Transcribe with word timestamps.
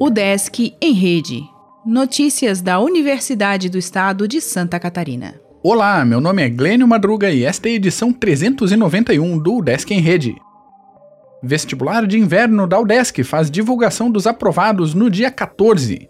O 0.00 0.08
Desk 0.08 0.74
em 0.80 0.92
Rede. 0.92 1.42
Notícias 1.84 2.60
da 2.60 2.80
Universidade 2.80 3.68
do 3.68 3.78
Estado 3.78 4.26
de 4.26 4.40
Santa 4.40 4.80
Catarina. 4.80 5.34
Olá, 5.62 6.04
meu 6.04 6.20
nome 6.20 6.42
é 6.42 6.48
Glênio 6.48 6.88
Madruga 6.88 7.30
e 7.30 7.44
esta 7.44 7.68
é 7.68 7.72
a 7.72 7.74
edição 7.74 8.12
391 8.12 9.38
do 9.38 9.60
Desk 9.60 9.92
em 9.92 10.00
Rede. 10.00 10.34
Vestibular 11.42 12.06
de 12.06 12.18
Inverno 12.18 12.66
da 12.66 12.80
UDESC 12.80 13.22
faz 13.24 13.50
divulgação 13.50 14.10
dos 14.10 14.26
aprovados 14.26 14.94
no 14.94 15.10
dia 15.10 15.30
14. 15.30 16.08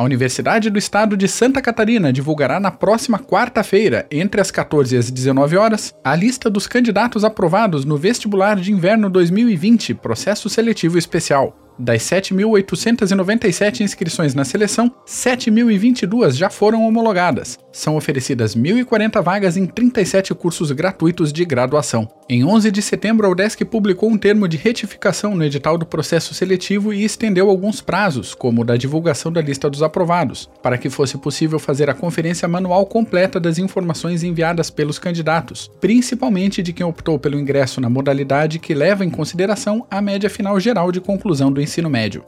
A 0.00 0.02
Universidade 0.02 0.70
do 0.70 0.78
Estado 0.78 1.14
de 1.14 1.28
Santa 1.28 1.60
Catarina 1.60 2.10
divulgará 2.10 2.58
na 2.58 2.70
próxima 2.70 3.18
quarta-feira, 3.18 4.06
entre 4.10 4.40
as 4.40 4.50
14 4.50 4.94
e 4.94 4.98
as 4.98 5.10
19 5.10 5.58
horas, 5.58 5.94
a 6.02 6.16
lista 6.16 6.48
dos 6.48 6.66
candidatos 6.66 7.22
aprovados 7.22 7.84
no 7.84 7.98
Vestibular 7.98 8.56
de 8.56 8.72
Inverno 8.72 9.10
2020, 9.10 9.92
processo 9.92 10.48
seletivo 10.48 10.96
especial. 10.96 11.69
Das 11.82 12.02
7.897 12.02 13.80
inscrições 13.80 14.34
na 14.34 14.44
seleção, 14.44 14.92
7.022 15.06 16.32
já 16.32 16.50
foram 16.50 16.86
homologadas. 16.86 17.58
São 17.72 17.96
oferecidas 17.96 18.54
1.040 18.54 19.22
vagas 19.22 19.56
em 19.56 19.64
37 19.64 20.34
cursos 20.34 20.70
gratuitos 20.72 21.32
de 21.32 21.42
graduação. 21.42 22.06
Em 22.28 22.44
11 22.44 22.70
de 22.70 22.82
setembro, 22.82 23.26
a 23.26 23.30
UDESC 23.30 23.64
publicou 23.64 24.10
um 24.10 24.18
termo 24.18 24.46
de 24.46 24.58
retificação 24.58 25.34
no 25.34 25.42
edital 25.42 25.78
do 25.78 25.86
processo 25.86 26.34
seletivo 26.34 26.92
e 26.92 27.02
estendeu 27.02 27.48
alguns 27.48 27.80
prazos, 27.80 28.34
como 28.34 28.60
o 28.60 28.64
da 28.64 28.76
divulgação 28.76 29.32
da 29.32 29.40
lista 29.40 29.70
dos 29.70 29.82
aprovados, 29.82 30.50
para 30.62 30.76
que 30.76 30.90
fosse 30.90 31.16
possível 31.16 31.58
fazer 31.58 31.88
a 31.88 31.94
conferência 31.94 32.46
manual 32.46 32.84
completa 32.84 33.40
das 33.40 33.58
informações 33.58 34.22
enviadas 34.22 34.68
pelos 34.68 34.98
candidatos, 34.98 35.70
principalmente 35.80 36.62
de 36.62 36.74
quem 36.74 36.84
optou 36.84 37.18
pelo 37.18 37.40
ingresso 37.40 37.80
na 37.80 37.88
modalidade 37.88 38.58
que 38.58 38.74
leva 38.74 39.04
em 39.04 39.10
consideração 39.10 39.86
a 39.90 40.02
média 40.02 40.28
final 40.28 40.60
geral 40.60 40.92
de 40.92 41.00
conclusão 41.00 41.50
do 41.50 41.60
ensino 41.70 41.88
médio. 41.88 42.24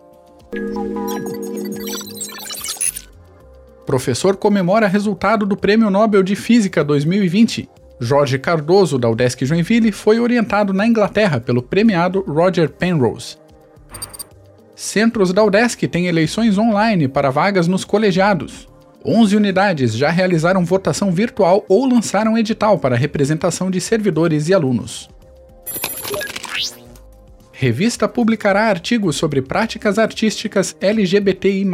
Professor 3.84 4.36
comemora 4.36 4.86
resultado 4.86 5.44
do 5.44 5.56
Prêmio 5.56 5.90
Nobel 5.90 6.22
de 6.22 6.36
Física 6.36 6.84
2020. 6.84 7.68
Jorge 8.00 8.38
Cardoso, 8.38 8.98
da 8.98 9.10
UDESC 9.10 9.44
Joinville, 9.44 9.90
foi 9.90 10.20
orientado 10.20 10.72
na 10.72 10.86
Inglaterra 10.86 11.40
pelo 11.40 11.62
premiado 11.62 12.24
Roger 12.26 12.70
Penrose. 12.70 13.36
Centros 14.76 15.32
da 15.32 15.42
UDESC 15.44 15.88
têm 15.88 16.06
eleições 16.06 16.56
online 16.56 17.08
para 17.08 17.30
vagas 17.30 17.66
nos 17.66 17.84
colegiados. 17.84 18.68
11 19.04 19.36
unidades 19.36 19.96
já 19.96 20.10
realizaram 20.10 20.64
votação 20.64 21.10
virtual 21.10 21.64
ou 21.68 21.86
lançaram 21.86 22.38
edital 22.38 22.78
para 22.78 22.96
representação 22.96 23.70
de 23.70 23.80
servidores 23.80 24.48
e 24.48 24.54
alunos. 24.54 25.08
Revista 27.62 28.08
publicará 28.08 28.62
artigos 28.64 29.14
sobre 29.14 29.40
práticas 29.40 29.96
artísticas 29.96 30.76
LGBTI. 30.80 31.64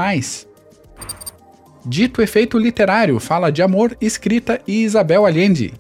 Dito 1.83 2.21
efeito 2.21 2.59
literário 2.59 3.19
fala 3.19 3.51
de 3.51 3.63
amor, 3.63 3.97
escrita 3.99 4.61
e 4.69 4.83
Isabel 4.83 5.25
Allende. 5.25 5.73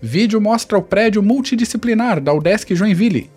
Vídeo 0.00 0.40
mostra 0.40 0.78
o 0.78 0.82
prédio 0.82 1.22
multidisciplinar 1.22 2.18
da 2.18 2.32
UDESC 2.32 2.74
Joinville. 2.74 3.30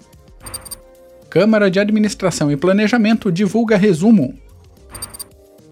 Câmara 1.29 1.69
de 1.69 1.81
Administração 1.81 2.49
e 2.49 2.55
Planejamento 2.55 3.29
divulga 3.29 3.75
resumo. 3.75 4.39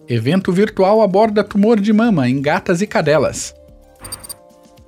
Evento 0.09 0.51
virtual 0.51 1.01
aborda 1.01 1.41
tumor 1.41 1.79
de 1.79 1.93
mama 1.93 2.27
em 2.27 2.41
gatas 2.41 2.81
e 2.81 2.85
cadelas. 2.85 3.55